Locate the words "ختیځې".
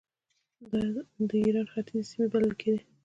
1.73-2.03